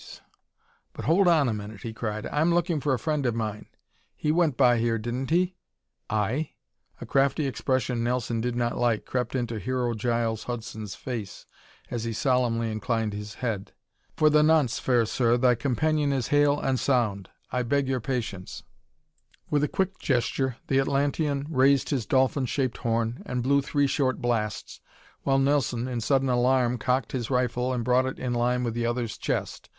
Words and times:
's. 0.01 0.19
But 0.93 1.05
hold 1.05 1.27
on 1.27 1.47
a 1.47 1.53
minute," 1.53 1.83
he 1.83 1.93
cried. 1.93 2.25
"I'm 2.25 2.51
looking 2.51 2.79
for 2.79 2.91
a 2.91 2.97
friend 2.97 3.23
of 3.27 3.35
mine. 3.35 3.67
He 4.15 4.31
went 4.31 4.57
by 4.57 4.79
here, 4.79 4.97
didn't 4.97 5.29
he?" 5.29 5.53
"Aye." 6.09 6.53
A 6.99 7.05
crafty 7.05 7.45
expression 7.45 8.03
Nelson 8.03 8.41
did 8.41 8.55
not 8.55 8.75
like 8.79 9.05
crept 9.05 9.35
into 9.35 9.59
Hero 9.59 9.93
Giles 9.93 10.45
Hudson's 10.45 10.95
face 10.95 11.45
as 11.91 12.03
he 12.03 12.13
solemnly 12.13 12.71
inclined 12.71 13.13
his 13.13 13.35
head. 13.35 13.73
"For 14.17 14.31
the 14.31 14.41
nonce, 14.41 14.79
fair 14.79 15.05
sir, 15.05 15.37
thy 15.37 15.53
companion 15.53 16.11
is 16.11 16.29
hale 16.29 16.59
and 16.59 16.79
sound. 16.79 17.29
I 17.51 17.61
beg 17.61 17.87
your 17.87 18.01
patience." 18.01 18.63
With 19.51 19.63
a 19.63 19.67
quick 19.67 19.99
gesture 19.99 20.57
the 20.65 20.79
Atlantean 20.79 21.45
raised 21.47 21.89
his 21.91 22.07
dolphin 22.07 22.47
shaped 22.47 22.77
horn 22.77 23.21
and 23.27 23.43
blew 23.43 23.61
three 23.61 23.85
short 23.85 24.19
blasts 24.19 24.81
while 25.21 25.37
Nelson, 25.37 25.87
in 25.87 26.01
sudden 26.01 26.27
alarm, 26.29 26.79
cocked 26.79 27.11
his 27.11 27.29
rifle 27.29 27.71
and 27.71 27.83
brought 27.83 28.07
it 28.07 28.17
in 28.17 28.33
line 28.33 28.63
with 28.63 28.73
the 28.73 28.87
other's 28.87 29.15
chest. 29.15 29.69